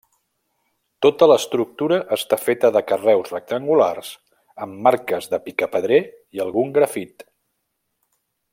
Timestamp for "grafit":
6.79-7.27